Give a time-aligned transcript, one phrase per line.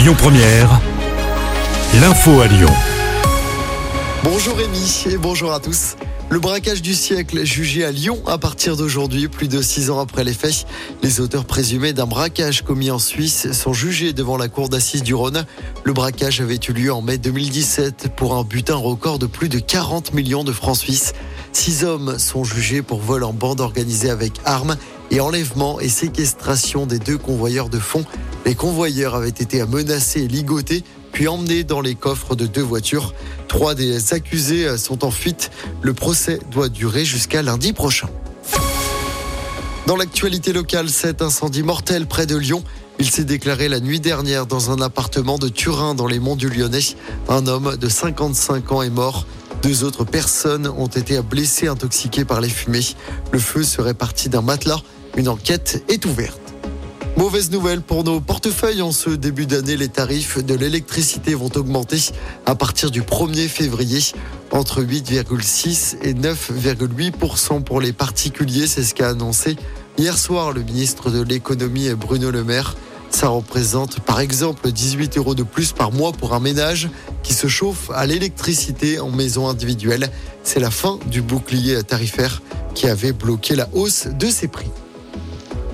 [0.00, 0.80] Lyon Première,
[2.00, 2.70] l'info à Lyon.
[4.24, 5.96] Bonjour Rémi et bonjour à tous.
[6.30, 10.24] Le braquage du siècle jugé à Lyon à partir d'aujourd'hui, plus de six ans après
[10.24, 10.64] les faits.
[11.02, 15.12] Les auteurs présumés d'un braquage commis en Suisse sont jugés devant la cour d'assises du
[15.12, 15.44] Rhône.
[15.84, 19.58] Le braquage avait eu lieu en mai 2017 pour un butin record de plus de
[19.58, 21.12] 40 millions de francs suisses.
[21.52, 24.76] Six hommes sont jugés pour vol en bande organisée avec armes
[25.10, 28.06] et enlèvement et séquestration des deux convoyeurs de fonds.
[28.46, 33.14] Les convoyeurs avaient été menacés et ligotés, puis emmenés dans les coffres de deux voitures.
[33.48, 35.50] Trois des accusés sont en fuite.
[35.82, 38.08] Le procès doit durer jusqu'à lundi prochain.
[39.86, 42.62] Dans l'actualité locale, cet incendie mortel près de Lyon.
[43.00, 46.48] Il s'est déclaré la nuit dernière dans un appartement de Turin dans les monts du
[46.48, 46.94] Lyonnais.
[47.28, 49.26] Un homme de 55 ans est mort.
[49.62, 52.86] Deux autres personnes ont été blessées intoxiquées par les fumées.
[53.32, 54.80] Le feu serait parti d'un matelas.
[55.16, 56.49] Une enquête est ouverte.
[57.16, 58.82] Mauvaise nouvelle pour nos portefeuilles.
[58.82, 61.98] En ce début d'année, les tarifs de l'électricité vont augmenter
[62.46, 64.00] à partir du 1er février.
[64.52, 68.66] Entre 8,6 et 9,8% pour les particuliers.
[68.66, 69.56] C'est ce qu'a annoncé
[69.98, 72.76] hier soir le ministre de l'économie Bruno Le Maire.
[73.10, 76.88] Ça représente par exemple 18 euros de plus par mois pour un ménage
[77.22, 80.10] qui se chauffe à l'électricité en maison individuelle.
[80.42, 82.40] C'est la fin du bouclier tarifaire
[82.74, 84.70] qui avait bloqué la hausse de ses prix.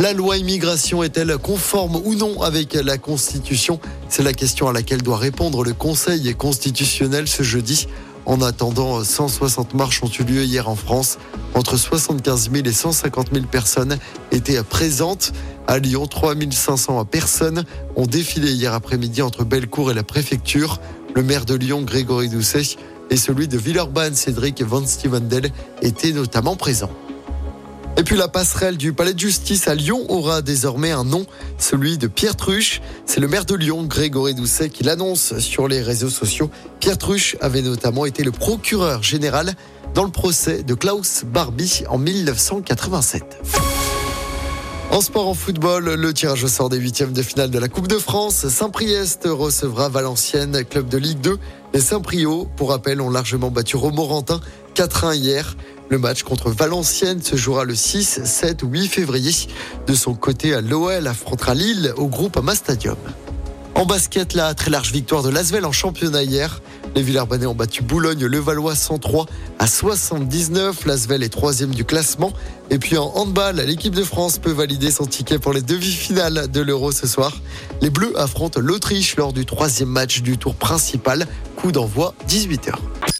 [0.00, 3.78] La loi immigration est-elle conforme ou non avec la Constitution?
[4.08, 7.86] C'est la question à laquelle doit répondre le Conseil constitutionnel ce jeudi.
[8.24, 11.18] En attendant, 160 marches ont eu lieu hier en France.
[11.52, 13.98] Entre 75 000 et 150 000 personnes
[14.32, 15.32] étaient présentes.
[15.66, 17.64] À Lyon, 3500 personnes
[17.94, 20.80] ont défilé hier après-midi entre Bellecour et la préfecture.
[21.14, 22.78] Le maire de Lyon, Grégory Doucet,
[23.10, 25.50] et celui de Villeurbanne, Cédric Van Stevendel,
[25.82, 26.90] étaient notamment présents.
[27.96, 31.26] Et puis la passerelle du palais de justice à Lyon aura désormais un nom,
[31.58, 32.80] celui de Pierre Truche.
[33.04, 36.50] C'est le maire de Lyon, Grégory Doucet, qui l'annonce sur les réseaux sociaux.
[36.78, 39.54] Pierre Truche avait notamment été le procureur général
[39.94, 43.38] dans le procès de Klaus Barbie en 1987.
[44.92, 47.86] En sport, en football, le tirage au sort des huitièmes de finale de la Coupe
[47.86, 48.48] de France.
[48.48, 51.38] Saint-Priest recevra Valenciennes, club de Ligue 2.
[51.74, 54.40] Les Saint-Priot, pour rappel, ont largement battu Romorantin
[54.74, 55.56] 4-1 hier.
[55.90, 59.32] Le match contre Valenciennes se jouera le 6, 7 ou 8 février.
[59.88, 62.96] De son côté, l'OL affrontera Lille au groupe Ama Stadium.
[63.74, 66.62] En basket, la très large victoire de Lasvel en championnat hier.
[66.94, 69.26] Les Villers-Banais ont battu Boulogne-Levallois 103
[69.58, 70.86] à 79.
[70.86, 72.32] Lasvel est troisième du classement.
[72.70, 76.60] Et puis en handball, l'équipe de France peut valider son ticket pour les demi-finales de
[76.60, 77.36] l'Euro ce soir.
[77.80, 81.26] Les Bleus affrontent l'Autriche lors du troisième match du tour principal.
[81.56, 82.89] Coup d'envoi 18h.